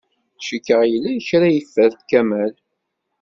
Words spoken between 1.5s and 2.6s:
yeffer Kamal.